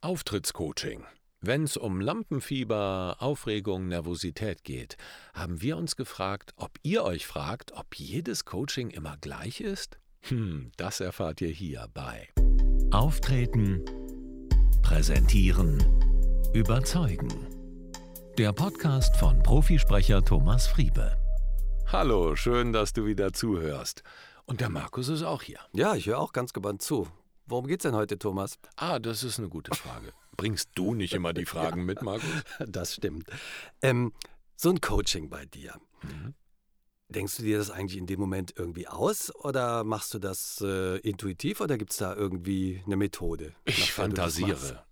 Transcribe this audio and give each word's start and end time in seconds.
Auftrittscoaching. 0.00 1.04
Wenn 1.40 1.64
es 1.64 1.76
um 1.76 2.00
Lampenfieber, 2.00 3.16
Aufregung, 3.18 3.88
Nervosität 3.88 4.62
geht, 4.62 4.96
haben 5.34 5.60
wir 5.60 5.76
uns 5.76 5.96
gefragt, 5.96 6.52
ob 6.56 6.78
ihr 6.84 7.02
euch 7.02 7.26
fragt, 7.26 7.72
ob 7.72 7.96
jedes 7.96 8.44
Coaching 8.44 8.90
immer 8.90 9.16
gleich 9.20 9.60
ist? 9.60 9.98
Hm, 10.28 10.70
das 10.76 11.00
erfahrt 11.00 11.40
ihr 11.40 11.48
hier 11.48 11.88
bei 11.94 12.28
Auftreten, 12.92 13.84
Präsentieren, 14.82 15.82
Überzeugen. 16.54 17.48
Der 18.38 18.52
Podcast 18.52 19.16
von 19.16 19.42
Profisprecher 19.42 20.24
Thomas 20.24 20.68
Friebe. 20.68 21.18
Hallo, 21.88 22.36
schön, 22.36 22.72
dass 22.72 22.92
du 22.92 23.04
wieder 23.04 23.32
zuhörst. 23.32 24.04
Und 24.46 24.60
der 24.60 24.70
Markus 24.70 25.08
ist 25.08 25.24
auch 25.24 25.42
hier. 25.42 25.58
Ja, 25.72 25.96
ich 25.96 26.06
höre 26.06 26.20
auch 26.20 26.32
ganz 26.32 26.52
gebannt 26.52 26.82
zu. 26.82 27.08
Worum 27.48 27.66
geht's 27.66 27.82
denn 27.82 27.94
heute, 27.94 28.18
Thomas? 28.18 28.58
Ah, 28.76 28.98
das 28.98 29.24
ist 29.24 29.38
eine 29.38 29.48
gute 29.48 29.74
Frage. 29.74 30.12
Bringst 30.36 30.70
du 30.74 30.94
nicht 30.94 31.14
immer 31.14 31.32
die 31.32 31.46
Fragen 31.46 31.80
ja, 31.80 31.84
mit, 31.84 32.02
Markus? 32.02 32.28
Das 32.58 32.94
stimmt. 32.94 33.26
Ähm, 33.80 34.12
so 34.54 34.68
ein 34.68 34.82
Coaching 34.82 35.30
bei 35.30 35.46
dir. 35.46 35.74
Mhm. 36.02 36.34
Denkst 37.08 37.38
du 37.38 37.42
dir 37.42 37.56
das 37.56 37.70
eigentlich 37.70 37.96
in 37.96 38.06
dem 38.06 38.20
Moment 38.20 38.52
irgendwie 38.54 38.86
aus 38.86 39.34
oder 39.34 39.82
machst 39.82 40.12
du 40.12 40.18
das 40.18 40.60
äh, 40.60 40.98
intuitiv 40.98 41.62
oder 41.62 41.78
gibt 41.78 41.92
es 41.92 41.96
da 41.96 42.14
irgendwie 42.14 42.82
eine 42.84 42.96
Methode? 42.96 43.54
Ich 43.64 43.92
fantasiere. 43.92 44.84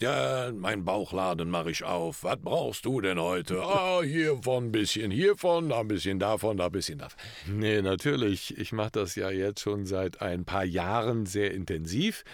Ja, 0.00 0.52
mein 0.54 0.84
Bauchladen 0.84 1.50
mache 1.50 1.72
ich 1.72 1.82
auf. 1.82 2.22
Was 2.22 2.36
brauchst 2.40 2.84
du 2.84 3.00
denn 3.00 3.20
heute? 3.20 3.62
Ah, 3.68 4.00
hiervon 4.02 4.66
ein 4.66 4.72
bisschen 4.72 5.10
hiervon, 5.10 5.68
da 5.68 5.80
ein 5.80 5.88
bisschen 5.88 6.18
davon, 6.18 6.56
da 6.56 6.66
ein 6.66 6.72
bisschen 6.72 6.98
davon. 6.98 7.18
Nee, 7.46 7.82
natürlich. 7.82 8.56
Ich 8.56 8.72
mache 8.72 8.92
das 8.92 9.14
ja 9.14 9.30
jetzt 9.30 9.60
schon 9.60 9.86
seit 9.86 10.22
ein 10.22 10.44
paar 10.44 10.64
Jahren 10.64 11.26
sehr 11.26 11.52
intensiv. 11.52 12.24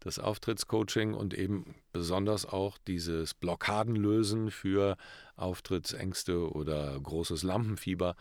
Das 0.00 0.18
Auftrittscoaching 0.18 1.14
und 1.14 1.34
eben 1.34 1.74
besonders 1.92 2.46
auch 2.46 2.78
dieses 2.86 3.34
Blockadenlösen 3.34 4.50
für 4.50 4.96
Auftrittsängste 5.36 6.52
oder 6.52 6.98
großes 7.00 7.42
Lampenfieber. 7.42 8.16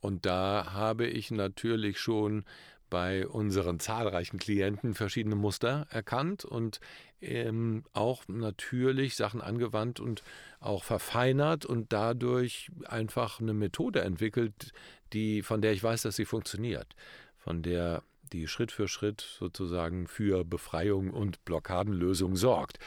Und 0.00 0.26
da 0.26 0.72
habe 0.72 1.06
ich 1.06 1.30
natürlich 1.30 1.98
schon 1.98 2.44
bei 2.92 3.26
unseren 3.26 3.80
zahlreichen 3.80 4.38
Klienten 4.38 4.92
verschiedene 4.92 5.34
Muster 5.34 5.86
erkannt 5.88 6.44
und 6.44 6.78
ähm, 7.22 7.84
auch 7.94 8.28
natürlich 8.28 9.16
Sachen 9.16 9.40
angewandt 9.40 9.98
und 9.98 10.22
auch 10.60 10.84
verfeinert 10.84 11.64
und 11.64 11.90
dadurch 11.94 12.70
einfach 12.84 13.40
eine 13.40 13.54
Methode 13.54 14.02
entwickelt, 14.02 14.74
die, 15.14 15.40
von 15.40 15.62
der 15.62 15.72
ich 15.72 15.82
weiß, 15.82 16.02
dass 16.02 16.16
sie 16.16 16.26
funktioniert, 16.26 16.94
von 17.38 17.62
der 17.62 18.02
die 18.30 18.46
Schritt 18.46 18.72
für 18.72 18.88
Schritt 18.88 19.22
sozusagen 19.38 20.06
für 20.06 20.44
Befreiung 20.44 21.10
und 21.12 21.42
Blockadenlösung 21.46 22.36
sorgt. 22.36 22.78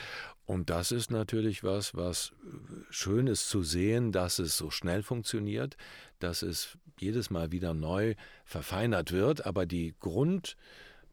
Und 0.45 0.69
das 0.69 0.91
ist 0.91 1.09
natürlich 1.09 1.63
was, 1.63 1.95
was 1.95 2.33
schön 2.89 3.27
ist 3.27 3.49
zu 3.49 3.63
sehen, 3.63 4.11
dass 4.11 4.39
es 4.39 4.57
so 4.57 4.69
schnell 4.69 5.02
funktioniert, 5.02 5.75
dass 6.19 6.43
es 6.43 6.77
jedes 6.99 7.29
Mal 7.29 7.52
wieder 7.52 7.73
neu 7.73 8.15
verfeinert 8.45 9.11
wird, 9.11 9.45
aber 9.45 9.65
die 9.65 9.95
Grund 9.99 10.55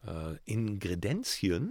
äh, 0.07 0.35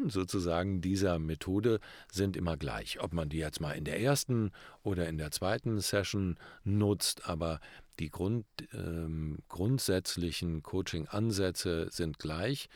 sozusagen 0.09 0.81
dieser 0.81 1.19
Methode 1.19 1.79
sind 2.11 2.37
immer 2.37 2.57
gleich. 2.57 2.99
Ob 3.01 3.13
man 3.13 3.29
die 3.29 3.37
jetzt 3.37 3.61
mal 3.61 3.73
in 3.73 3.83
der 3.83 3.99
ersten 3.99 4.51
oder 4.83 5.07
in 5.07 5.17
der 5.17 5.31
zweiten 5.31 5.79
Session 5.79 6.37
nutzt, 6.63 7.27
aber 7.27 7.59
die 7.99 8.09
Grund, 8.09 8.45
ähm, 8.73 9.39
grundsätzlichen 9.49 10.63
Coaching-Ansätze 10.63 11.89
sind 11.91 12.19
gleich. 12.19 12.67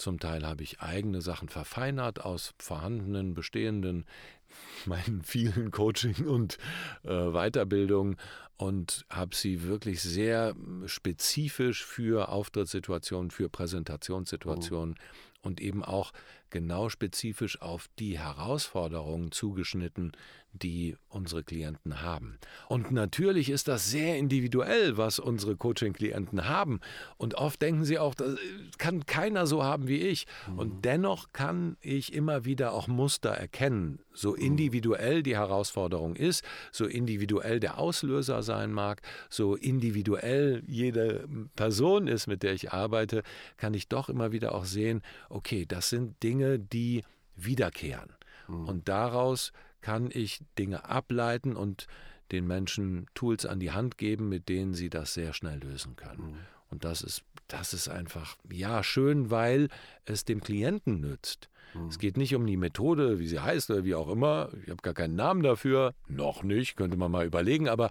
Zum 0.00 0.18
Teil 0.18 0.46
habe 0.46 0.62
ich 0.62 0.80
eigene 0.80 1.20
Sachen 1.20 1.50
verfeinert 1.50 2.24
aus 2.24 2.54
vorhandenen, 2.58 3.34
bestehenden, 3.34 4.06
meinen 4.86 5.22
vielen 5.22 5.70
Coaching 5.70 6.26
und 6.26 6.56
äh, 7.04 7.30
Weiterbildungen 7.30 8.16
und 8.56 9.04
habe 9.10 9.36
sie 9.36 9.62
wirklich 9.64 10.00
sehr 10.00 10.54
spezifisch 10.86 11.84
für 11.84 12.30
Auftrittssituationen, 12.30 13.30
für 13.30 13.50
Präsentationssituationen 13.50 14.96
oh. 14.98 15.46
und 15.46 15.60
eben 15.60 15.84
auch 15.84 16.12
genau 16.50 16.88
spezifisch 16.88 17.60
auf 17.60 17.88
die 17.98 18.18
Herausforderungen 18.18 19.32
zugeschnitten, 19.32 20.12
die 20.52 20.96
unsere 21.08 21.44
Klienten 21.44 22.02
haben. 22.02 22.38
Und 22.68 22.90
natürlich 22.90 23.50
ist 23.50 23.68
das 23.68 23.90
sehr 23.90 24.18
individuell, 24.18 24.96
was 24.96 25.18
unsere 25.18 25.56
Coaching-Klienten 25.56 26.48
haben. 26.48 26.80
Und 27.16 27.34
oft 27.34 27.62
denken 27.62 27.84
sie 27.84 27.98
auch, 27.98 28.14
das 28.14 28.36
kann 28.78 29.06
keiner 29.06 29.46
so 29.46 29.62
haben 29.62 29.86
wie 29.86 29.98
ich. 29.98 30.26
Mhm. 30.48 30.58
Und 30.58 30.84
dennoch 30.84 31.32
kann 31.32 31.76
ich 31.80 32.12
immer 32.12 32.44
wieder 32.44 32.72
auch 32.72 32.88
Muster 32.88 33.30
erkennen. 33.30 34.00
So 34.12 34.32
mhm. 34.32 34.42
individuell 34.42 35.22
die 35.22 35.36
Herausforderung 35.36 36.16
ist, 36.16 36.44
so 36.72 36.84
individuell 36.86 37.60
der 37.60 37.78
Auslöser 37.78 38.42
sein 38.42 38.72
mag, 38.72 39.02
so 39.28 39.54
individuell 39.54 40.62
jede 40.66 41.28
Person 41.54 42.08
ist, 42.08 42.26
mit 42.26 42.42
der 42.42 42.52
ich 42.54 42.72
arbeite, 42.72 43.22
kann 43.56 43.74
ich 43.74 43.88
doch 43.88 44.08
immer 44.08 44.32
wieder 44.32 44.54
auch 44.54 44.64
sehen, 44.64 45.02
okay, 45.28 45.64
das 45.64 45.90
sind 45.90 46.20
Dinge, 46.22 46.39
die 46.58 47.04
wiederkehren. 47.36 48.12
Mhm. 48.48 48.66
Und 48.66 48.88
daraus 48.88 49.52
kann 49.80 50.10
ich 50.12 50.40
Dinge 50.58 50.84
ableiten 50.84 51.56
und 51.56 51.86
den 52.32 52.46
Menschen 52.46 53.06
Tools 53.14 53.46
an 53.46 53.60
die 53.60 53.72
Hand 53.72 53.98
geben, 53.98 54.28
mit 54.28 54.48
denen 54.48 54.74
sie 54.74 54.90
das 54.90 55.14
sehr 55.14 55.32
schnell 55.32 55.58
lösen 55.58 55.96
können. 55.96 56.30
Mhm. 56.30 56.36
Und 56.70 56.84
das 56.84 57.02
ist, 57.02 57.24
das 57.48 57.74
ist 57.74 57.88
einfach, 57.88 58.36
ja, 58.50 58.82
schön, 58.84 59.30
weil 59.30 59.68
es 60.04 60.24
dem 60.24 60.40
Klienten 60.40 61.00
nützt. 61.00 61.48
Mhm. 61.74 61.88
Es 61.88 61.98
geht 61.98 62.16
nicht 62.16 62.34
um 62.34 62.46
die 62.46 62.56
Methode, 62.56 63.18
wie 63.18 63.26
sie 63.26 63.40
heißt 63.40 63.70
oder 63.70 63.84
wie 63.84 63.94
auch 63.94 64.08
immer. 64.08 64.50
Ich 64.62 64.70
habe 64.70 64.82
gar 64.82 64.94
keinen 64.94 65.16
Namen 65.16 65.42
dafür. 65.42 65.94
Noch 66.08 66.42
nicht, 66.42 66.76
könnte 66.76 66.96
man 66.96 67.10
mal 67.10 67.26
überlegen. 67.26 67.68
Aber 67.68 67.90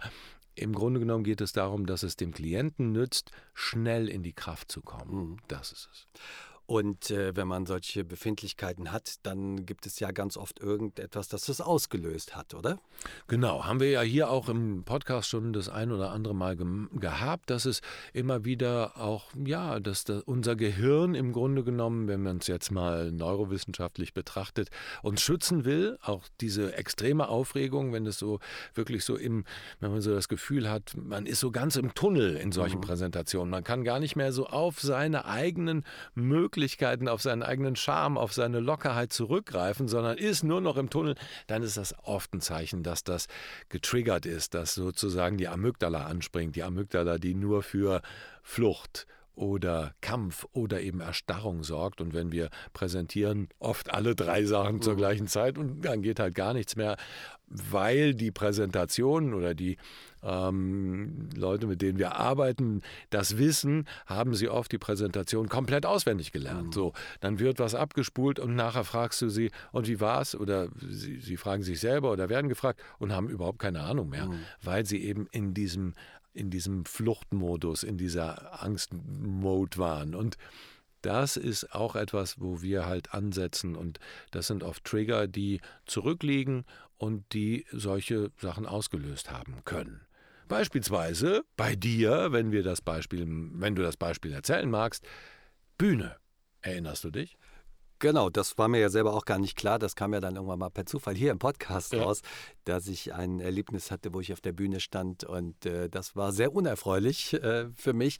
im 0.54 0.72
Grunde 0.72 1.00
genommen 1.00 1.24
geht 1.24 1.40
es 1.40 1.52
darum, 1.52 1.86
dass 1.86 2.02
es 2.02 2.16
dem 2.16 2.32
Klienten 2.32 2.92
nützt, 2.92 3.30
schnell 3.54 4.08
in 4.08 4.22
die 4.22 4.32
Kraft 4.32 4.72
zu 4.72 4.80
kommen. 4.80 5.14
Mhm. 5.14 5.36
Das 5.48 5.72
ist 5.72 5.88
es. 5.92 6.08
Und 6.70 7.10
äh, 7.10 7.34
wenn 7.34 7.48
man 7.48 7.66
solche 7.66 8.04
Befindlichkeiten 8.04 8.92
hat, 8.92 9.14
dann 9.24 9.66
gibt 9.66 9.86
es 9.86 9.98
ja 9.98 10.12
ganz 10.12 10.36
oft 10.36 10.60
irgendetwas, 10.60 11.26
das 11.26 11.46
das 11.46 11.60
ausgelöst 11.60 12.36
hat, 12.36 12.54
oder? 12.54 12.78
Genau, 13.26 13.64
haben 13.64 13.80
wir 13.80 13.90
ja 13.90 14.02
hier 14.02 14.30
auch 14.30 14.48
im 14.48 14.84
Podcast 14.84 15.28
schon 15.28 15.52
das 15.52 15.68
ein 15.68 15.90
oder 15.90 16.12
andere 16.12 16.32
Mal 16.32 16.56
ge 16.56 16.66
gehabt, 16.92 17.50
dass 17.50 17.64
es 17.64 17.80
immer 18.12 18.44
wieder 18.44 18.96
auch, 18.98 19.32
ja, 19.44 19.80
dass 19.80 20.04
da 20.04 20.22
unser 20.24 20.54
Gehirn 20.54 21.16
im 21.16 21.32
Grunde 21.32 21.64
genommen, 21.64 22.06
wenn 22.06 22.22
man 22.22 22.36
es 22.36 22.46
jetzt 22.46 22.70
mal 22.70 23.10
neurowissenschaftlich 23.10 24.14
betrachtet, 24.14 24.70
uns 25.02 25.22
schützen 25.22 25.64
will. 25.64 25.98
Auch 26.02 26.22
diese 26.40 26.76
extreme 26.76 27.28
Aufregung, 27.28 27.92
wenn 27.92 28.06
es 28.06 28.16
so 28.16 28.38
wirklich 28.74 29.04
so 29.04 29.16
im, 29.16 29.44
wenn 29.80 29.90
man 29.90 30.02
so 30.02 30.14
das 30.14 30.28
Gefühl 30.28 30.70
hat, 30.70 30.92
man 30.96 31.26
ist 31.26 31.40
so 31.40 31.50
ganz 31.50 31.74
im 31.74 31.94
Tunnel 31.94 32.36
in 32.36 32.52
solchen 32.52 32.76
mhm. 32.76 32.82
Präsentationen. 32.82 33.50
Man 33.50 33.64
kann 33.64 33.82
gar 33.82 33.98
nicht 33.98 34.14
mehr 34.14 34.32
so 34.32 34.46
auf 34.46 34.80
seine 34.80 35.24
eigenen 35.24 35.84
Möglichkeiten 36.14 36.59
Möglichkeiten, 36.60 37.08
auf 37.08 37.22
seinen 37.22 37.42
eigenen 37.42 37.74
Charme, 37.74 38.18
auf 38.18 38.34
seine 38.34 38.60
Lockerheit 38.60 39.14
zurückgreifen, 39.14 39.88
sondern 39.88 40.18
ist 40.18 40.44
nur 40.44 40.60
noch 40.60 40.76
im 40.76 40.90
Tunnel, 40.90 41.14
dann 41.46 41.62
ist 41.62 41.78
das 41.78 41.94
oft 42.02 42.34
ein 42.34 42.42
Zeichen, 42.42 42.82
dass 42.82 43.02
das 43.02 43.28
getriggert 43.70 44.26
ist, 44.26 44.52
dass 44.52 44.74
sozusagen 44.74 45.38
die 45.38 45.48
Amygdala 45.48 46.04
anspringt. 46.04 46.56
Die 46.56 46.62
Amygdala, 46.62 47.16
die 47.16 47.34
nur 47.34 47.62
für 47.62 48.02
Flucht 48.42 49.06
oder 49.34 49.94
Kampf 50.00 50.46
oder 50.52 50.80
eben 50.80 51.00
Erstarrung 51.00 51.62
sorgt. 51.62 52.00
Und 52.00 52.14
wenn 52.14 52.32
wir 52.32 52.50
präsentieren, 52.72 53.48
oft 53.58 53.92
alle 53.92 54.14
drei 54.14 54.44
Sachen 54.44 54.82
zur 54.82 54.94
mhm. 54.94 54.98
gleichen 54.98 55.26
Zeit 55.26 55.58
und 55.58 55.82
dann 55.82 56.02
geht 56.02 56.20
halt 56.20 56.34
gar 56.34 56.54
nichts 56.54 56.76
mehr, 56.76 56.96
weil 57.50 58.14
die 58.14 58.30
Präsentation 58.30 59.34
oder 59.34 59.54
die 59.54 59.76
ähm, 60.22 61.28
Leute, 61.34 61.66
mit 61.66 61.82
denen 61.82 61.98
wir 61.98 62.16
arbeiten, 62.16 62.82
das 63.10 63.38
wissen, 63.38 63.86
haben 64.06 64.34
sie 64.34 64.48
oft 64.48 64.70
die 64.70 64.78
Präsentation 64.78 65.48
komplett 65.48 65.86
auswendig 65.86 66.30
gelernt. 66.30 66.68
Mhm. 66.68 66.72
So, 66.72 66.92
dann 67.20 67.38
wird 67.38 67.58
was 67.58 67.74
abgespult 67.74 68.38
und 68.38 68.54
nachher 68.54 68.84
fragst 68.84 69.20
du 69.22 69.28
sie, 69.28 69.50
und 69.72 69.88
wie 69.88 70.00
war's? 70.00 70.34
Oder 70.34 70.68
sie, 70.78 71.18
sie 71.20 71.36
fragen 71.36 71.62
sich 71.62 71.80
selber 71.80 72.12
oder 72.12 72.28
werden 72.28 72.48
gefragt 72.48 72.80
und 72.98 73.12
haben 73.12 73.28
überhaupt 73.28 73.58
keine 73.58 73.80
Ahnung 73.80 74.10
mehr, 74.10 74.26
mhm. 74.26 74.40
weil 74.62 74.86
sie 74.86 75.02
eben 75.02 75.26
in 75.32 75.54
diesem 75.54 75.94
in 76.32 76.50
diesem 76.50 76.84
Fluchtmodus, 76.84 77.82
in 77.82 77.98
dieser 77.98 78.62
Angstmode 78.62 79.78
waren. 79.78 80.14
Und 80.14 80.36
das 81.02 81.36
ist 81.36 81.74
auch 81.74 81.96
etwas, 81.96 82.40
wo 82.40 82.62
wir 82.62 82.86
halt 82.86 83.14
ansetzen. 83.14 83.74
Und 83.76 83.98
das 84.30 84.46
sind 84.46 84.62
oft 84.62 84.84
Trigger, 84.84 85.26
die 85.26 85.60
zurückliegen 85.86 86.64
und 86.98 87.32
die 87.32 87.64
solche 87.72 88.30
Sachen 88.38 88.66
ausgelöst 88.66 89.30
haben 89.30 89.64
können. 89.64 90.02
Beispielsweise 90.48 91.44
bei 91.56 91.76
dir, 91.76 92.32
wenn 92.32 92.52
wir 92.52 92.62
das 92.62 92.82
Beispiel, 92.82 93.24
wenn 93.26 93.74
du 93.74 93.82
das 93.82 93.96
Beispiel 93.96 94.32
erzählen 94.32 94.68
magst, 94.68 95.06
Bühne. 95.78 96.16
Erinnerst 96.60 97.04
du 97.04 97.10
dich? 97.10 97.38
Genau, 98.00 98.30
das 98.30 98.56
war 98.56 98.68
mir 98.68 98.80
ja 98.80 98.88
selber 98.88 99.12
auch 99.12 99.26
gar 99.26 99.38
nicht 99.38 99.56
klar. 99.56 99.78
Das 99.78 99.94
kam 99.94 100.14
ja 100.14 100.20
dann 100.20 100.36
irgendwann 100.36 100.58
mal 100.58 100.70
per 100.70 100.86
Zufall 100.86 101.14
hier 101.14 101.30
im 101.30 101.38
Podcast 101.38 101.92
ja. 101.92 102.02
raus, 102.02 102.22
dass 102.64 102.86
ich 102.86 103.12
ein 103.12 103.40
Erlebnis 103.40 103.90
hatte, 103.90 104.14
wo 104.14 104.20
ich 104.20 104.32
auf 104.32 104.40
der 104.40 104.52
Bühne 104.52 104.80
stand 104.80 105.22
und 105.22 105.66
äh, 105.66 105.90
das 105.90 106.16
war 106.16 106.32
sehr 106.32 106.54
unerfreulich 106.54 107.34
äh, 107.34 107.68
für 107.76 107.92
mich. 107.92 108.16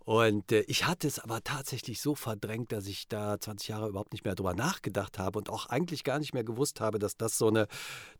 Und 0.00 0.52
äh, 0.52 0.60
ich 0.66 0.86
hatte 0.86 1.08
es 1.08 1.18
aber 1.18 1.42
tatsächlich 1.42 2.02
so 2.02 2.14
verdrängt, 2.14 2.72
dass 2.72 2.86
ich 2.86 3.08
da 3.08 3.40
20 3.40 3.68
Jahre 3.68 3.88
überhaupt 3.88 4.12
nicht 4.12 4.26
mehr 4.26 4.34
drüber 4.34 4.52
nachgedacht 4.52 5.18
habe 5.18 5.38
und 5.38 5.48
auch 5.48 5.64
eigentlich 5.64 6.04
gar 6.04 6.18
nicht 6.18 6.34
mehr 6.34 6.44
gewusst 6.44 6.82
habe, 6.82 6.98
dass 6.98 7.16
das 7.16 7.38
so 7.38 7.48
eine 7.48 7.68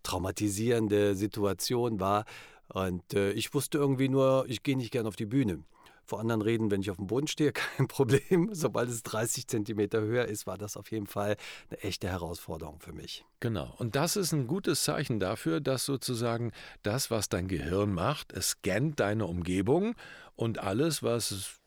traumatisierende 0.03 1.15
Situation 1.15 2.01
war. 2.01 2.25
Und 2.69 3.13
äh, 3.13 3.33
ich 3.33 3.53
wusste 3.53 3.77
irgendwie 3.77 4.09
nur, 4.09 4.47
ich 4.49 4.63
gehe 4.63 4.79
nicht 4.79 4.93
gern 4.93 5.07
auf 5.07 5.17
die 5.17 5.27
Bühne 5.27 5.63
vor 6.05 6.21
anderen 6.21 6.43
reden, 6.43 6.71
wenn 6.71 6.81
ich 6.81 6.91
auf 6.91 6.97
dem 6.97 7.07
Boden 7.07 7.27
stehe, 7.27 7.53
kein 7.77 7.89
Problem. 7.89 8.51
Sobald 8.53 8.89
es 8.89 9.03
30 9.03 9.47
Zentimeter 9.47 10.01
höher 10.01 10.27
ist, 10.27 10.47
war 10.47 10.59
das 10.59 10.77
auf 10.77 10.91
jeden 10.91 11.07
Fall 11.07 11.37
eine 11.71 11.81
echte 11.81 12.09
Herausforderung 12.09 12.81
für 12.81 12.93
mich. 12.93 13.25
Genau. 13.41 13.75
Und 13.79 13.97
das 13.97 14.17
ist 14.17 14.33
ein 14.33 14.47
gutes 14.47 14.85
Zeichen 14.85 15.21
dafür, 15.21 15.61
dass 15.61 15.85
sozusagen 15.85 16.53
das, 16.83 17.11
was 17.11 17.29
dein 17.29 17.49
Gehirn 17.49 17.93
macht, 17.93 18.33
es 18.33 18.51
scannt 18.51 19.01
deine 19.01 19.27
Umgebung 19.27 19.95
und 20.37 20.59
alles, 20.59 21.03
was 21.03 21.61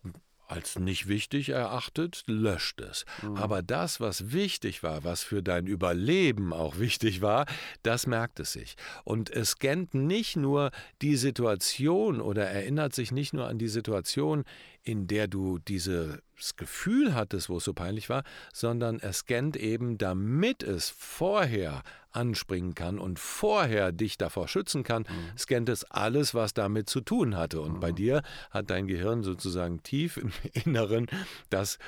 als 0.48 0.78
nicht 0.78 1.08
wichtig 1.08 1.50
erachtet, 1.50 2.24
löscht 2.28 2.82
es. 2.82 3.06
Mhm. 3.22 3.38
Aber 3.38 3.62
das, 3.62 4.00
was 4.00 4.32
wichtig 4.32 4.84
war, 4.84 5.04
was 5.04 5.24
für 5.24 5.42
dein 5.42 5.68
Überleben 5.68 6.54
auch 6.54 6.80
wichtig 6.80 7.22
war, 7.22 7.46
das 7.84 8.08
merkt 8.08 8.40
es 8.40 8.54
sich. 8.54 8.76
Und 9.04 9.30
es 9.30 9.52
scannt 9.52 9.94
nicht 9.94 10.36
nur 10.36 10.72
die 11.02 11.16
Situation 11.16 12.22
oder 12.22 12.46
erinnert 12.46 12.94
sich 12.94 13.12
nicht 13.12 13.34
nur 13.34 13.48
an 13.48 13.58
die 13.58 13.68
Situation, 13.68 14.44
in 14.86 15.08
der 15.08 15.28
du 15.28 15.58
dieses 15.58 16.20
Gefühl 16.56 17.14
hattest, 17.16 17.50
wo 17.50 17.58
es 17.58 17.64
so 17.64 17.74
peinlich 17.74 18.08
war, 18.08 18.24
sondern 18.54 19.00
es 19.00 19.20
scannt 19.20 19.58
eben, 19.58 19.98
damit 19.98 20.64
es 20.64 20.90
vorher 20.90 21.82
anspringen 22.12 22.76
kann 22.76 23.00
und 23.00 23.20
vorher 23.20 23.92
dich 23.92 24.18
davor 24.18 24.48
schützen 24.48 24.84
kann, 24.84 25.04
mhm. 25.04 25.38
scannt 25.38 25.70
es 25.70 25.84
alles, 25.86 26.34
was 26.34 26.54
damit 26.54 26.88
zu 26.88 27.02
tun 27.02 27.36
hatte. 27.36 27.62
Und 27.62 27.74
mhm. 27.74 27.80
bei 27.80 27.92
dir 27.92 28.22
hat 28.52 28.70
dein 28.70 28.88
Gehirn 28.88 29.24
sozusagen 29.24 29.82
tief 29.84 30.18
im 30.18 30.32
Inneren 30.54 31.08
das, 31.50 31.80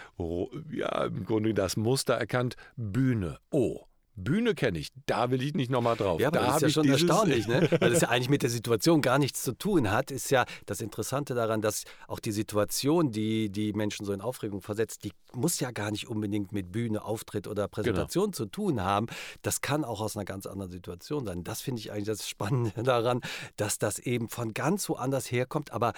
ja, 0.71 1.05
im 1.05 1.23
Grunde 1.25 1.53
das 1.53 1.77
Muster 1.77 2.15
erkannt, 2.15 2.57
Bühne. 2.75 3.39
Oh, 3.51 3.85
Bühne 4.17 4.55
kenne 4.55 4.79
ich, 4.79 4.89
da 5.05 5.29
will 5.29 5.43
ich 5.43 5.53
nicht 5.53 5.69
nochmal 5.69 5.95
drauf. 5.95 6.19
Ja, 6.19 6.29
aber 6.29 6.39
da 6.39 6.45
das 6.47 6.55
ist 6.55 6.61
ja 6.63 6.69
schon 6.69 6.89
erstaunlich, 6.89 7.47
ne? 7.47 7.69
weil 7.79 7.93
es 7.93 8.01
ja 8.01 8.09
eigentlich 8.09 8.29
mit 8.29 8.41
der 8.41 8.49
Situation 8.49 9.01
gar 9.03 9.19
nichts 9.19 9.43
zu 9.43 9.53
tun 9.53 9.91
hat. 9.91 10.09
Ist 10.09 10.31
ja 10.31 10.45
das 10.65 10.81
Interessante 10.81 11.35
daran, 11.35 11.61
dass 11.61 11.83
auch 12.07 12.19
die 12.19 12.31
Situation, 12.31 13.11
die 13.11 13.49
die 13.49 13.73
Menschen 13.73 14.05
so 14.07 14.13
in 14.13 14.21
Aufregung 14.21 14.61
versetzt, 14.61 15.03
die 15.03 15.11
muss 15.33 15.59
ja 15.59 15.69
gar 15.69 15.91
nicht 15.91 16.07
unbedingt 16.07 16.51
mit 16.51 16.71
Bühne, 16.71 17.03
Auftritt 17.03 17.47
oder 17.47 17.67
Präsentation 17.67 18.25
genau. 18.25 18.35
zu 18.35 18.45
tun 18.47 18.81
haben. 18.81 19.05
Das 19.43 19.61
kann 19.61 19.83
auch 19.83 20.01
aus 20.01 20.17
einer 20.17 20.25
ganz 20.25 20.47
anderen 20.47 20.71
Situation 20.71 21.25
sein. 21.25 21.43
Das 21.43 21.61
finde 21.61 21.79
ich 21.79 21.91
eigentlich 21.91 22.05
das 22.05 22.27
Spannende 22.27 22.71
daran, 22.83 23.21
dass 23.55 23.77
das 23.77 23.99
eben 23.99 24.29
von 24.29 24.55
ganz 24.55 24.89
woanders 24.89 25.31
herkommt, 25.31 25.71
aber 25.71 25.93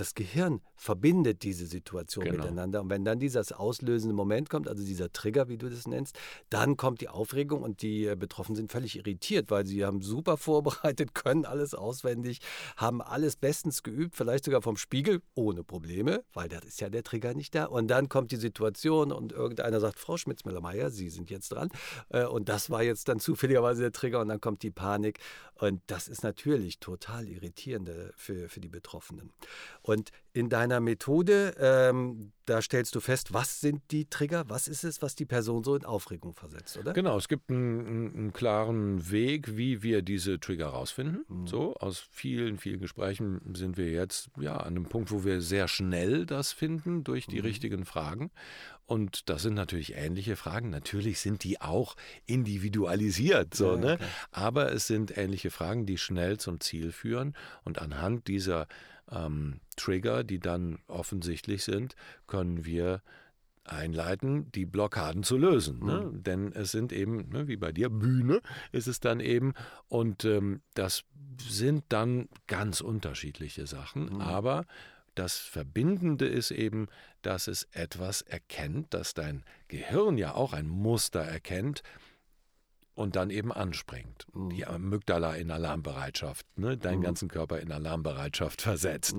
das 0.00 0.14
Gehirn 0.14 0.60
verbindet 0.76 1.42
diese 1.42 1.66
Situation 1.66 2.24
genau. 2.24 2.38
miteinander. 2.38 2.80
Und 2.80 2.88
wenn 2.88 3.04
dann 3.04 3.20
dieses 3.20 3.52
auslösende 3.52 4.14
Moment 4.14 4.48
kommt, 4.48 4.66
also 4.66 4.82
dieser 4.82 5.12
Trigger, 5.12 5.48
wie 5.48 5.58
du 5.58 5.68
das 5.68 5.86
nennst, 5.86 6.18
dann 6.48 6.78
kommt 6.78 7.02
die 7.02 7.08
Aufregung 7.08 7.62
und 7.62 7.82
die 7.82 8.06
äh, 8.06 8.16
Betroffenen 8.16 8.56
sind 8.56 8.72
völlig 8.72 8.96
irritiert, 8.96 9.50
weil 9.50 9.66
sie 9.66 9.84
haben 9.84 10.00
super 10.00 10.36
vorbereitet, 10.38 11.14
können 11.14 11.44
alles 11.44 11.74
auswendig, 11.74 12.40
haben 12.76 13.02
alles 13.02 13.36
bestens 13.36 13.82
geübt, 13.82 14.16
vielleicht 14.16 14.46
sogar 14.46 14.62
vom 14.62 14.78
Spiegel, 14.78 15.20
ohne 15.34 15.62
Probleme, 15.62 16.24
weil 16.32 16.48
da 16.48 16.58
ist 16.58 16.80
ja 16.80 16.88
der 16.88 17.02
Trigger 17.02 17.34
nicht 17.34 17.54
da. 17.54 17.66
Und 17.66 17.88
dann 17.88 18.08
kommt 18.08 18.30
die 18.32 18.36
Situation 18.36 19.12
und 19.12 19.32
irgendeiner 19.32 19.80
sagt, 19.80 19.98
Frau 19.98 20.16
Schmitz-Müller-Meyer, 20.16 20.90
Sie 20.90 21.10
sind 21.10 21.28
jetzt 21.28 21.50
dran. 21.50 21.68
Äh, 22.08 22.24
und 22.24 22.48
das 22.48 22.70
war 22.70 22.82
jetzt 22.82 23.08
dann 23.08 23.20
zufälligerweise 23.20 23.82
der 23.82 23.92
Trigger 23.92 24.20
und 24.20 24.28
dann 24.28 24.40
kommt 24.40 24.62
die 24.62 24.70
Panik. 24.70 25.18
Und 25.56 25.82
das 25.88 26.08
ist 26.08 26.22
natürlich 26.22 26.78
total 26.78 27.28
irritierend 27.28 27.90
für, 28.16 28.48
für 28.48 28.60
die 28.60 28.68
Betroffenen. 28.68 29.30
Und 29.82 29.89
Und 29.90 30.12
in 30.32 30.48
deiner 30.48 30.80
Methode, 30.80 31.54
ähm, 31.58 32.32
da 32.46 32.62
stellst 32.62 32.94
du 32.94 33.00
fest, 33.00 33.32
was 33.32 33.60
sind 33.60 33.82
die 33.90 34.06
Trigger, 34.08 34.44
was 34.48 34.68
ist 34.68 34.84
es, 34.84 35.02
was 35.02 35.14
die 35.14 35.24
Person 35.24 35.64
so 35.64 35.74
in 35.74 35.84
Aufregung 35.84 36.34
versetzt, 36.34 36.76
oder? 36.76 36.92
Genau, 36.92 37.16
es 37.16 37.28
gibt 37.28 37.50
einen, 37.50 38.14
einen 38.14 38.32
klaren 38.32 39.10
Weg, 39.10 39.56
wie 39.56 39.82
wir 39.82 40.02
diese 40.02 40.38
Trigger 40.38 40.68
rausfinden. 40.68 41.24
Mhm. 41.28 41.46
So, 41.46 41.74
aus 41.74 42.06
vielen, 42.10 42.58
vielen 42.58 42.80
Gesprächen 42.80 43.40
sind 43.54 43.76
wir 43.76 43.90
jetzt 43.90 44.30
ja 44.38 44.56
an 44.56 44.76
einem 44.76 44.84
Punkt, 44.84 45.10
wo 45.10 45.24
wir 45.24 45.40
sehr 45.40 45.68
schnell 45.68 46.26
das 46.26 46.52
finden 46.52 47.04
durch 47.04 47.26
die 47.26 47.38
mhm. 47.38 47.46
richtigen 47.46 47.84
Fragen. 47.84 48.30
Und 48.86 49.28
das 49.28 49.42
sind 49.42 49.54
natürlich 49.54 49.94
ähnliche 49.94 50.34
Fragen. 50.34 50.70
Natürlich 50.70 51.20
sind 51.20 51.44
die 51.44 51.60
auch 51.60 51.94
individualisiert, 52.26 53.54
so, 53.54 53.74
ja, 53.74 53.76
ne? 53.76 53.98
Aber 54.32 54.72
es 54.72 54.88
sind 54.88 55.16
ähnliche 55.16 55.52
Fragen, 55.52 55.86
die 55.86 55.98
schnell 55.98 56.38
zum 56.38 56.58
Ziel 56.58 56.90
führen. 56.90 57.36
Und 57.62 57.80
anhand 57.80 58.26
dieser 58.26 58.66
ähm, 59.12 59.60
Trigger, 59.76 60.19
die 60.24 60.38
dann 60.38 60.78
offensichtlich 60.86 61.64
sind, 61.64 61.94
können 62.26 62.64
wir 62.64 63.02
einleiten, 63.64 64.50
die 64.52 64.66
Blockaden 64.66 65.22
zu 65.22 65.36
lösen. 65.36 65.84
Ne? 65.84 66.10
Mhm. 66.12 66.22
Denn 66.22 66.52
es 66.52 66.72
sind 66.72 66.92
eben, 66.92 67.28
ne, 67.28 67.46
wie 67.46 67.56
bei 67.56 67.72
dir, 67.72 67.88
Bühne 67.88 68.40
ist 68.72 68.88
es 68.88 69.00
dann 69.00 69.20
eben. 69.20 69.54
Und 69.88 70.24
ähm, 70.24 70.62
das 70.74 71.04
sind 71.40 71.84
dann 71.88 72.28
ganz 72.46 72.80
unterschiedliche 72.80 73.66
Sachen. 73.66 74.14
Mhm. 74.14 74.20
Aber 74.20 74.64
das 75.14 75.36
Verbindende 75.36 76.26
ist 76.26 76.50
eben, 76.50 76.88
dass 77.22 77.48
es 77.48 77.68
etwas 77.72 78.22
erkennt, 78.22 78.94
dass 78.94 79.14
dein 79.14 79.44
Gehirn 79.68 80.18
ja 80.18 80.34
auch 80.34 80.52
ein 80.52 80.68
Muster 80.68 81.20
erkennt, 81.20 81.82
und 83.00 83.16
dann 83.16 83.30
eben 83.30 83.50
anspringt. 83.50 84.26
Mhm. 84.34 84.50
Die 84.50 84.66
Amygdala 84.66 85.34
in 85.34 85.50
Alarmbereitschaft, 85.50 86.46
ne? 86.58 86.76
deinen 86.76 86.98
mhm. 86.98 87.04
ganzen 87.04 87.28
Körper 87.28 87.58
in 87.60 87.72
Alarmbereitschaft 87.72 88.60
versetzt. 88.62 89.16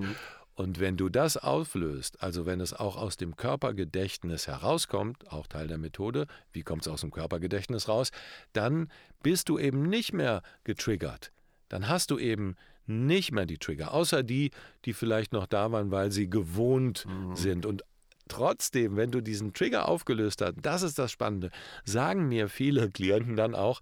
Und 0.56 0.80
wenn 0.80 0.98
du 0.98 1.10
das 1.10 1.38
auflöst, 1.38 2.22
also 2.22 2.46
wenn 2.46 2.60
es 2.60 2.74
auch 2.74 2.98
aus 2.98 3.18
dem 3.18 3.36
Körpergedächtnis 3.36 4.48
herauskommt, 4.48 5.32
auch 5.32 5.48
Teil 5.48 5.68
der 5.68 5.78
Methode, 5.78 6.28
wie 6.52 6.64
kommt 6.64 6.82
es 6.82 6.88
aus 6.88 7.02
dem 7.02 7.12
Körpergedächtnis 7.12 7.88
raus, 7.88 8.12
dann 8.54 8.92
bist 9.24 9.50
du 9.50 9.58
eben 9.58 9.84
nicht 9.84 10.14
mehr 10.14 10.42
getriggert. 10.64 11.32
Dann 11.70 11.88
hast 11.88 12.12
du 12.12 12.20
eben 12.20 12.56
nicht 12.86 13.32
mehr 13.32 13.46
die 13.46 13.58
Trigger, 13.58 13.94
außer 13.94 14.24
die, 14.24 14.52
die 14.86 14.94
vielleicht 14.94 15.32
noch 15.32 15.46
da 15.46 15.72
waren, 15.72 15.92
weil 15.92 16.12
sie 16.12 16.30
gewohnt 16.30 17.06
mhm. 17.06 17.36
sind 17.36 17.66
und 17.66 17.84
Trotzdem, 18.28 18.96
wenn 18.96 19.12
du 19.12 19.20
diesen 19.20 19.52
Trigger 19.52 19.90
aufgelöst 19.90 20.42
hast, 20.42 20.56
das 20.62 20.84
ist 20.84 20.98
das 20.98 21.12
Spannende, 21.12 21.52
sagen 21.84 22.30
mir 22.30 22.48
viele 22.48 22.90
Klienten 22.90 23.36
dann 23.36 23.56
auch, 23.56 23.82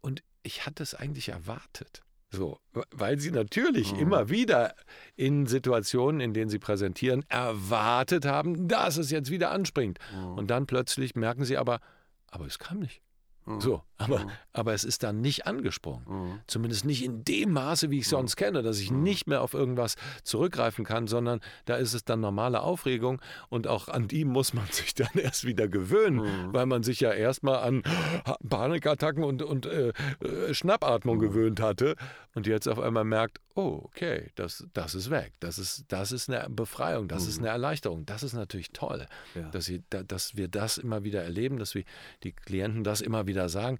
und 0.00 0.24
ich 0.42 0.66
hatte 0.66 0.82
es 0.82 0.96
eigentlich 0.96 1.28
erwartet. 1.28 2.02
So, 2.30 2.60
weil 2.90 3.18
sie 3.18 3.30
natürlich 3.30 3.92
mhm. 3.94 4.00
immer 4.00 4.28
wieder 4.28 4.74
in 5.16 5.46
Situationen, 5.46 6.20
in 6.20 6.34
denen 6.34 6.50
sie 6.50 6.58
präsentieren, 6.58 7.24
erwartet 7.28 8.26
haben, 8.26 8.68
dass 8.68 8.98
es 8.98 9.10
jetzt 9.10 9.30
wieder 9.30 9.50
anspringt. 9.50 9.98
Mhm. 10.14 10.38
Und 10.38 10.50
dann 10.50 10.66
plötzlich 10.66 11.14
merken 11.14 11.44
sie 11.44 11.56
aber, 11.56 11.80
aber 12.26 12.46
es 12.46 12.58
kam 12.58 12.80
nicht. 12.80 13.00
Mhm. 13.48 13.60
So, 13.60 13.82
aber, 13.96 14.20
mhm. 14.20 14.30
aber 14.52 14.74
es 14.74 14.84
ist 14.84 15.02
dann 15.02 15.20
nicht 15.20 15.46
angesprungen. 15.46 16.04
Mhm. 16.06 16.40
Zumindest 16.46 16.84
nicht 16.84 17.02
in 17.02 17.24
dem 17.24 17.52
Maße, 17.52 17.90
wie 17.90 18.00
ich 18.00 18.08
sonst 18.08 18.36
kenne, 18.36 18.62
dass 18.62 18.78
ich 18.78 18.90
nicht 18.90 19.26
mehr 19.26 19.42
auf 19.42 19.54
irgendwas 19.54 19.96
zurückgreifen 20.22 20.84
kann, 20.84 21.06
sondern 21.06 21.40
da 21.64 21.76
ist 21.76 21.94
es 21.94 22.04
dann 22.04 22.20
normale 22.20 22.60
Aufregung 22.62 23.22
und 23.48 23.66
auch 23.66 23.88
an 23.88 24.06
die 24.06 24.24
muss 24.26 24.52
man 24.52 24.66
sich 24.70 24.94
dann 24.94 25.14
erst 25.14 25.46
wieder 25.46 25.66
gewöhnen, 25.66 26.52
weil 26.52 26.66
man 26.66 26.82
sich 26.82 27.00
ja 27.00 27.12
erstmal 27.12 27.60
an 27.60 27.82
Panikattacken 28.48 29.24
und, 29.24 29.42
und 29.42 29.64
äh, 29.64 29.88
äh, 30.20 30.52
Schnappatmung 30.52 31.18
gewöhnt 31.18 31.60
hatte 31.60 31.96
und 32.34 32.46
jetzt 32.46 32.68
auf 32.68 32.78
einmal 32.78 33.04
merkt, 33.04 33.40
oh, 33.54 33.80
okay, 33.84 34.30
das, 34.36 34.64
das 34.72 34.94
ist 34.94 35.10
weg. 35.10 35.32
Das 35.40 35.58
ist, 35.58 35.86
das 35.88 36.12
ist 36.12 36.30
eine 36.30 36.48
Befreiung, 36.48 37.08
das 37.08 37.26
ist 37.26 37.38
eine 37.38 37.48
Erleichterung. 37.48 38.06
Das 38.06 38.22
ist 38.22 38.34
natürlich 38.34 38.70
toll, 38.72 39.06
ja. 39.34 39.48
dass, 39.50 39.64
sie, 39.64 39.82
dass 39.90 40.36
wir 40.36 40.46
das 40.46 40.78
immer 40.78 41.02
wieder 41.02 41.22
erleben, 41.24 41.58
dass 41.58 41.74
wir 41.74 41.82
die 42.22 42.32
Klienten 42.32 42.84
das 42.84 43.00
immer 43.00 43.26
wieder 43.26 43.37
wieder 43.38 43.48
sagen, 43.48 43.78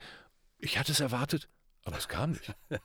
ich 0.59 0.79
hatte 0.79 0.93
es 0.93 1.01
erwartet, 1.01 1.49
aber 1.85 1.99
es 1.99 2.07
kam 2.07 2.31
nicht. 2.31 2.55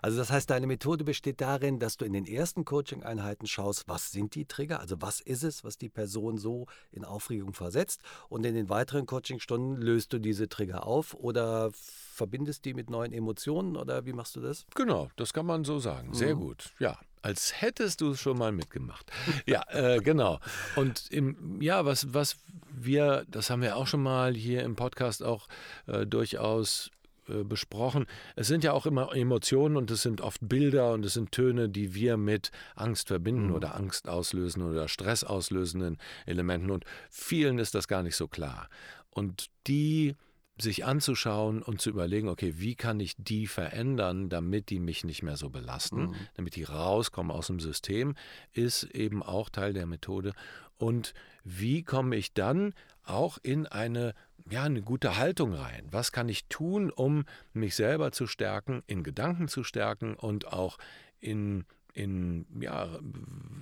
Also 0.00 0.16
das 0.16 0.30
heißt, 0.30 0.48
deine 0.48 0.66
Methode 0.66 1.04
besteht 1.04 1.42
darin, 1.42 1.78
dass 1.78 1.98
du 1.98 2.06
in 2.06 2.14
den 2.14 2.24
ersten 2.24 2.64
Coaching-Einheiten 2.64 3.46
schaust, 3.46 3.86
was 3.86 4.10
sind 4.12 4.34
die 4.34 4.46
Trigger, 4.46 4.80
also 4.80 4.96
was 5.02 5.20
ist 5.20 5.42
es, 5.42 5.62
was 5.62 5.76
die 5.76 5.90
Person 5.90 6.38
so 6.38 6.64
in 6.90 7.04
Aufregung 7.04 7.52
versetzt 7.52 8.00
und 8.30 8.46
in 8.46 8.54
den 8.54 8.70
weiteren 8.70 9.04
Coaching-Stunden 9.04 9.76
löst 9.76 10.14
du 10.14 10.20
diese 10.20 10.48
Trigger 10.48 10.86
auf 10.86 11.12
oder 11.12 11.70
verbindest 11.74 12.64
die 12.64 12.72
mit 12.72 12.88
neuen 12.88 13.12
Emotionen 13.12 13.76
oder 13.76 14.06
wie 14.06 14.14
machst 14.14 14.36
du 14.36 14.40
das? 14.40 14.64
Genau, 14.74 15.10
das 15.16 15.34
kann 15.34 15.44
man 15.44 15.64
so 15.64 15.80
sagen. 15.80 16.14
Sehr 16.14 16.34
mhm. 16.34 16.40
gut, 16.40 16.72
ja. 16.78 16.98
Als 17.22 17.60
hättest 17.60 18.00
du 18.00 18.10
es 18.10 18.20
schon 18.20 18.38
mal 18.38 18.52
mitgemacht. 18.52 19.10
Ja, 19.46 19.62
äh, 19.70 20.00
genau. 20.00 20.40
Und 20.76 21.10
im, 21.10 21.60
ja, 21.60 21.84
was, 21.84 22.12
was 22.12 22.36
wir, 22.70 23.24
das 23.28 23.50
haben 23.50 23.62
wir 23.62 23.76
auch 23.76 23.86
schon 23.86 24.02
mal 24.02 24.34
hier 24.34 24.62
im 24.62 24.76
Podcast 24.76 25.22
auch 25.22 25.48
äh, 25.86 26.06
durchaus 26.06 26.90
äh, 27.28 27.44
besprochen. 27.44 28.06
Es 28.36 28.46
sind 28.46 28.64
ja 28.64 28.72
auch 28.72 28.86
immer 28.86 29.14
Emotionen 29.14 29.76
und 29.76 29.90
es 29.90 30.02
sind 30.02 30.20
oft 30.20 30.40
Bilder 30.42 30.92
und 30.92 31.04
es 31.04 31.14
sind 31.14 31.32
Töne, 31.32 31.68
die 31.68 31.94
wir 31.94 32.16
mit 32.16 32.50
Angst 32.74 33.08
verbinden 33.08 33.48
mhm. 33.48 33.54
oder 33.54 33.74
Angst 33.74 34.08
auslösen 34.08 34.62
oder 34.62 34.88
Stress 34.88 35.24
auslösenden 35.24 35.98
Elementen. 36.26 36.70
Und 36.70 36.84
vielen 37.10 37.58
ist 37.58 37.74
das 37.74 37.88
gar 37.88 38.02
nicht 38.02 38.16
so 38.16 38.28
klar. 38.28 38.68
Und 39.10 39.48
die 39.66 40.16
sich 40.60 40.84
anzuschauen 40.84 41.62
und 41.62 41.80
zu 41.80 41.90
überlegen, 41.90 42.28
okay, 42.28 42.54
wie 42.56 42.74
kann 42.74 43.00
ich 43.00 43.14
die 43.16 43.46
verändern, 43.46 44.28
damit 44.28 44.70
die 44.70 44.80
mich 44.80 45.04
nicht 45.04 45.22
mehr 45.22 45.36
so 45.36 45.50
belasten, 45.50 46.06
mhm. 46.06 46.14
damit 46.34 46.56
die 46.56 46.64
rauskommen 46.64 47.30
aus 47.30 47.46
dem 47.46 47.60
System, 47.60 48.14
ist 48.52 48.84
eben 48.84 49.22
auch 49.22 49.50
Teil 49.50 49.72
der 49.72 49.86
Methode. 49.86 50.32
Und 50.76 51.14
wie 51.44 51.82
komme 51.82 52.16
ich 52.16 52.34
dann 52.34 52.74
auch 53.04 53.38
in 53.42 53.66
eine, 53.66 54.14
ja, 54.50 54.64
eine 54.64 54.82
gute 54.82 55.16
Haltung 55.16 55.54
rein? 55.54 55.86
Was 55.90 56.12
kann 56.12 56.28
ich 56.28 56.46
tun, 56.46 56.90
um 56.90 57.24
mich 57.52 57.74
selber 57.74 58.12
zu 58.12 58.26
stärken, 58.26 58.82
in 58.86 59.02
Gedanken 59.02 59.48
zu 59.48 59.64
stärken 59.64 60.14
und 60.14 60.46
auch 60.52 60.78
in, 61.20 61.64
in, 61.94 62.46
ja, 62.60 62.98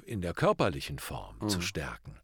in 0.04 0.20
der 0.20 0.34
körperlichen 0.34 0.98
Form 0.98 1.36
mhm. 1.40 1.48
zu 1.48 1.60
stärken? 1.60 2.18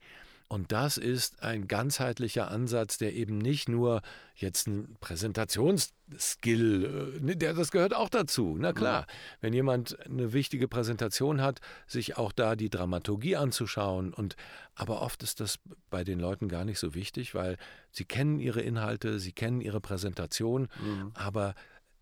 Und 0.53 0.71
das 0.71 0.99
ist 0.99 1.43
ein 1.43 1.67
ganzheitlicher 1.67 2.51
Ansatz, 2.51 2.99
der 2.99 3.15
eben 3.15 3.39
nicht 3.39 3.71
nur 3.71 4.03
jetzt 4.35 4.67
ein 4.67 4.99
Präsentationsskill, 5.01 7.23
äh, 7.25 7.37
der, 7.37 7.55
das 7.55 7.71
gehört 7.71 7.95
auch 7.95 8.11
dazu. 8.11 8.59
Na 8.61 8.75
klar, 8.75 9.07
wenn 9.41 9.55
jemand 9.55 9.99
eine 10.05 10.35
wichtige 10.35 10.69
Präsentation 10.69 11.41
hat, 11.41 11.63
sich 11.87 12.19
auch 12.19 12.33
da 12.33 12.55
die 12.55 12.69
Dramaturgie 12.69 13.37
anzuschauen. 13.37 14.13
Und, 14.13 14.37
aber 14.75 15.01
oft 15.01 15.23
ist 15.23 15.41
das 15.41 15.59
bei 15.89 16.05
den 16.05 16.21
Leuten 16.21 16.49
gar 16.49 16.67
nicht 16.67 16.79
so 16.79 16.95
wichtig, 16.95 17.35
weil 17.35 17.57
sie 17.91 18.05
kennen 18.05 18.39
ihre 18.39 18.61
Inhalte, 18.61 19.21
sie 19.21 19.33
kennen 19.33 19.63
ihre 19.63 19.81
Präsentation, 19.81 20.69
mhm. 20.85 21.13
aber 21.15 21.55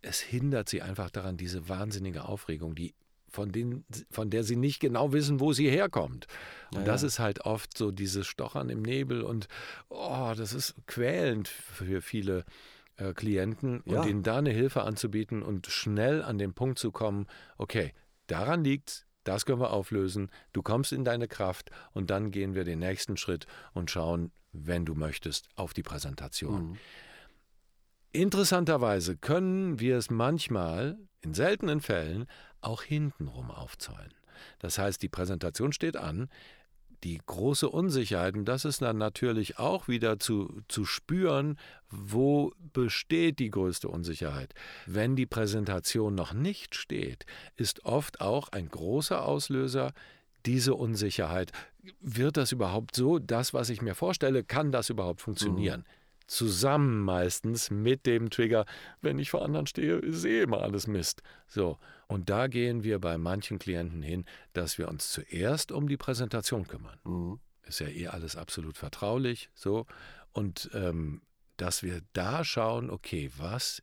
es 0.03 0.19
hindert 0.19 0.69
sie 0.69 0.83
einfach 0.83 1.11
daran, 1.11 1.37
diese 1.37 1.69
wahnsinnige 1.69 2.25
Aufregung, 2.25 2.75
die 2.75 2.95
von, 3.31 3.53
denen, 3.53 3.85
von 4.11 4.31
der 4.31 4.45
sie 4.45 4.57
nicht 4.57 4.81
genau 4.81 5.13
wissen, 5.13 5.41
wo 5.41 5.53
sie 5.53 5.71
herkommt. 5.71 6.27
Und 6.73 6.81
ja, 6.81 6.85
das 6.85 7.03
ist 7.03 7.19
halt 7.19 7.45
oft 7.45 7.77
so 7.77 7.91
dieses 7.91 8.27
Stochern 8.27 8.69
im 8.69 8.83
Nebel 8.83 9.23
und 9.23 9.49
oh, 9.89 10.33
das 10.37 10.53
ist 10.53 10.75
quälend 10.87 11.49
für 11.49 12.03
viele 12.03 12.45
äh, 12.97 13.13
Klienten 13.13 13.81
und 13.81 13.95
ja. 13.95 14.05
ihnen 14.05 14.23
da 14.23 14.39
eine 14.39 14.51
Hilfe 14.51 14.83
anzubieten 14.83 15.43
und 15.43 15.67
schnell 15.67 16.23
an 16.23 16.39
den 16.39 16.53
Punkt 16.53 16.79
zu 16.79 16.93
kommen, 16.93 17.27
okay, 17.57 17.93
daran 18.27 18.65
liegt 18.65 19.07
das 19.25 19.45
können 19.45 19.61
wir 19.61 19.71
auflösen, 19.71 20.31
du 20.53 20.63
kommst 20.63 20.93
in 20.93 21.05
deine 21.05 21.29
Kraft 21.29 21.71
und 21.93 22.11
dann 22.11 22.31
gehen 22.31 22.55
wir 22.55 22.65
den 22.65 22.79
nächsten 22.79 23.17
Schritt 23.17 23.47
und 23.75 23.91
schauen, 23.91 24.33
wenn 24.53 24.85
du 24.85 24.95
möchtest, 24.95 25.49
auf 25.57 25.75
die 25.75 25.83
Präsentation. 25.83 26.71
Mhm. 26.71 26.79
Interessanterweise 28.13 29.17
können 29.17 29.79
wir 29.79 29.97
es 29.97 30.11
manchmal, 30.11 30.99
in 31.21 31.33
seltenen 31.33 31.81
Fällen, 31.81 32.27
auch 32.61 32.83
hintenrum 32.83 33.51
aufzäunen. 33.51 34.15
Das 34.59 34.79
heißt, 34.79 35.03
die 35.03 35.09
Präsentation 35.09 35.73
steht 35.73 35.97
an, 35.97 36.29
die 37.05 37.21
große 37.25 37.69
Unsicherheit, 37.69 38.35
und 38.35 38.45
das 38.47 38.65
ist 38.65 38.83
dann 38.83 38.99
natürlich 38.99 39.59
auch 39.59 39.89
wieder 39.89 40.19
zu, 40.19 40.61
zu 40.69 40.85
spüren, 40.85 41.57
wo 41.89 42.53
besteht 42.73 43.39
die 43.39 43.51
größte 43.51 43.89
Unsicherheit. 43.89 44.55
Wenn 44.87 45.17
die 45.17 45.27
Präsentation 45.27 46.15
noch 46.15 46.35
nicht 46.35 46.75
steht, 46.75 47.25
ist 47.57 47.85
oft 47.85 48.21
auch 48.21 48.49
ein 48.51 48.69
großer 48.69 49.25
Auslöser 49.25 49.93
diese 50.45 50.75
Unsicherheit. 50.75 51.53
Wird 52.01 52.37
das 52.37 52.53
überhaupt 52.53 52.97
so, 52.97 53.19
das, 53.19 53.55
was 53.55 53.71
ich 53.71 53.81
mir 53.81 53.95
vorstelle, 53.95 54.43
kann 54.45 54.73
das 54.73 54.91
überhaupt 54.91 55.21
funktionieren? 55.21 55.81
Mhm 55.81 56.00
zusammen 56.31 57.01
meistens 57.01 57.71
mit 57.71 58.07
dem 58.07 58.31
Trigger, 58.31 58.65
wenn 59.01 59.19
ich 59.19 59.31
vor 59.31 59.43
anderen 59.43 59.67
stehe, 59.67 60.01
sehe 60.13 60.45
immer 60.45 60.63
alles 60.63 60.87
Mist. 60.87 61.23
So, 61.49 61.79
und 62.07 62.31
da 62.31 62.47
gehen 62.47 62.85
wir 62.85 63.01
bei 63.01 63.19
manchen 63.19 63.59
Klienten 63.59 64.01
hin, 64.01 64.25
dass 64.53 64.79
wir 64.79 64.89
uns 64.89 65.11
zuerst 65.11 65.73
um 65.73 65.89
die 65.89 65.97
Präsentation 65.97 66.69
kümmern. 66.69 67.01
Mhm. 67.05 67.41
Ist 67.65 67.81
ja 67.81 67.89
eh 67.89 68.07
alles 68.07 68.37
absolut 68.37 68.79
vertraulich, 68.79 69.51
so. 69.55 69.87
Und 70.33 70.71
ähm, 70.73 71.23
dass 71.57 71.83
wir 71.83 72.01
da 72.13 72.45
schauen, 72.45 72.91
okay, 72.91 73.31
was, 73.37 73.83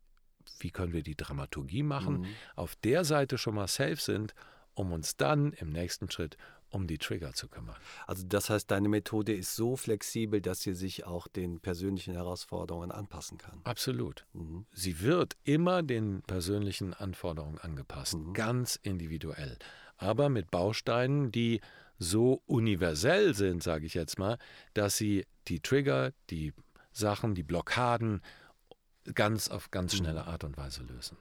wie 0.60 0.72
können 0.72 0.94
wir 0.94 1.04
die 1.04 1.18
Dramaturgie 1.18 1.84
machen, 1.84 2.22
mhm. 2.22 2.28
auf 2.56 2.76
der 2.78 3.04
Seite 3.04 3.38
schon 3.38 3.56
mal 3.56 3.68
safe 3.68 3.98
sind, 3.98 4.34
um 4.74 4.94
uns 4.94 5.18
dann 5.18 5.52
im 5.52 5.70
nächsten 5.70 6.10
Schritt 6.10 6.38
um 6.78 6.86
die 6.86 7.00
Trigger 7.00 7.34
zu 7.34 7.48
kümmern. 7.48 7.76
Also 8.06 8.24
das 8.28 8.52
heißt, 8.52 8.70
deine 8.70 8.88
Methode 8.88 9.34
ist 9.34 9.56
so 9.56 9.76
flexibel, 9.76 10.42
dass 10.42 10.62
sie 10.62 10.76
sich 10.76 11.06
auch 11.06 11.28
den 11.28 11.60
persönlichen 11.60 12.14
Herausforderungen 12.14 12.92
anpassen 12.92 13.40
kann. 13.40 13.62
Absolut. 13.64 14.28
Mhm. 14.34 14.68
Sie 14.74 15.02
wird 15.02 15.36
immer 15.44 15.82
den 15.82 16.22
persönlichen 16.22 16.94
Anforderungen 16.94 17.58
angepasst, 17.58 18.14
mhm. 18.14 18.34
ganz 18.34 18.80
individuell, 18.84 19.58
aber 19.98 20.30
mit 20.30 20.52
Bausteinen, 20.52 21.32
die 21.32 21.62
so 21.98 22.44
universell 22.46 23.34
sind, 23.34 23.64
sage 23.64 23.88
ich 23.88 23.96
jetzt 23.96 24.20
mal, 24.20 24.38
dass 24.76 24.98
sie 24.98 25.26
die 25.48 25.62
Trigger, 25.62 26.14
die 26.30 26.54
Sachen, 26.92 27.34
die 27.34 27.42
Blockaden 27.42 28.22
ganz 29.16 29.50
auf 29.50 29.72
ganz 29.72 29.94
mhm. 29.94 29.98
schnelle 29.98 30.28
Art 30.28 30.44
und 30.44 30.58
Weise 30.58 30.84
lösen. 30.84 31.18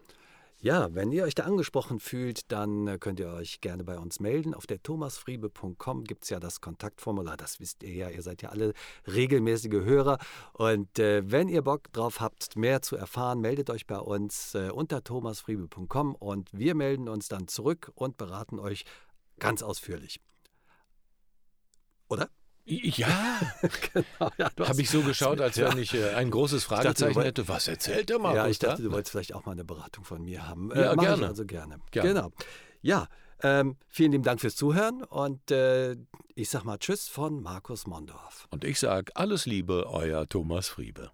Ja, 0.63 0.95
wenn 0.95 1.13
ihr 1.13 1.25
euch 1.25 1.35
da 1.35 1.45
angesprochen 1.45 2.01
fühlt, 2.01 2.51
dann 2.51 2.87
äh, 2.87 2.99
könnt 2.99 3.21
ihr 3.21 3.29
euch 3.29 3.61
gerne 3.61 3.85
bei 3.85 3.99
uns 3.99 4.21
melden. 4.21 4.55
Auf 4.55 4.67
der 4.67 4.83
thomasfriebe.com 4.83 6.05
gibt 6.05 6.25
es 6.25 6.31
ja 6.31 6.41
das 6.41 6.63
Kontaktformular. 6.63 7.37
Das 7.37 7.61
wisst 7.61 7.83
ihr 7.83 7.93
ja, 7.93 8.09
ihr 8.09 8.23
seid 8.23 8.41
ja 8.41 8.49
alle 8.49 8.73
regelmäßige 9.07 9.85
Hörer. 9.85 10.19
Und 10.55 10.99
äh, 10.99 11.31
wenn 11.31 11.49
ihr 11.49 11.63
Bock 11.63 11.93
drauf 11.93 12.21
habt, 12.21 12.57
mehr 12.57 12.81
zu 12.81 12.97
erfahren, 12.97 13.41
meldet 13.41 13.69
euch 13.69 13.87
bei 13.87 13.99
uns 13.99 14.55
äh, 14.55 14.71
unter 14.71 15.05
thomasfriebe.com 15.05 16.15
und 16.15 16.49
wir 16.53 16.75
melden 16.75 17.09
uns 17.09 17.29
dann 17.29 17.49
zurück 17.49 17.93
und 17.95 18.17
beraten 18.17 18.59
euch 18.59 18.87
ganz 19.39 19.63
ausführlich. 19.63 20.21
Oder? 22.09 22.31
Ja, 22.67 23.41
genau. 23.93 24.31
Ja, 24.39 24.51
habe 24.69 24.83
ich 24.83 24.91
so 24.91 25.01
geschaut, 25.03 25.41
als 25.41 25.57
wenn 25.57 25.79
ich 25.79 25.95
äh, 25.95 26.15
ein 26.15 26.33
großes 26.33 26.65
Fragezeichen 26.65 27.15
dachte, 27.15 27.27
hätte. 27.27 27.49
Was 27.49 27.69
erzählt 27.69 28.09
der 28.09 28.19
Markus? 28.19 28.37
Ja, 28.37 28.49
ich 28.49 28.59
dachte, 28.59 28.83
da? 28.83 28.89
du 28.89 28.93
wolltest 28.93 29.13
vielleicht 29.13 29.35
auch 29.35 29.47
mal 29.47 29.53
eine 29.53 29.65
Beratung 29.65 30.05
von 30.05 30.23
mir 30.23 30.49
haben. 30.49 30.73
Äh, 30.73 30.83
ja, 30.83 30.95
gerne. 30.95 31.29
also 31.29 31.45
gerne. 31.45 31.79
gerne. 31.93 32.09
Genau. 32.09 32.33
Ja, 32.83 33.07
ähm, 33.43 33.77
vielen 33.89 34.13
lieben 34.13 34.25
Dank 34.25 34.41
fürs 34.41 34.57
Zuhören 34.57 35.05
und 35.05 35.51
äh, 35.51 35.97
ich 36.35 36.51
sag 36.51 36.65
mal 36.65 36.79
Tschüss 36.79 37.07
von 37.07 37.41
Markus 37.41 37.87
Mondorf. 37.87 38.49
Und 38.51 38.65
ich 38.65 38.81
sag 38.81 39.13
alles 39.15 39.47
Liebe, 39.47 39.87
euer 39.89 40.27
Thomas 40.29 40.69
Friebe. 40.69 41.13